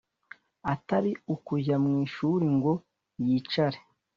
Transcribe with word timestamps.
atari 0.73 1.11
ukujya 1.33 1.75
mu 1.83 1.91
ishuri 2.05 2.45
ngo 2.55 2.73
yicare 3.25 3.79